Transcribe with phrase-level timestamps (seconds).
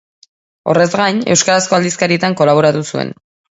[0.73, 3.17] Horrez gain, euskarazko aldizkarietan kolaboratu zuen.